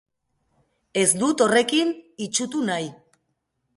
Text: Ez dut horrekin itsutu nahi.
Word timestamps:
Ez 1.01 1.11
dut 1.23 1.43
horrekin 1.45 1.93
itsutu 2.29 2.67
nahi. 2.71 2.89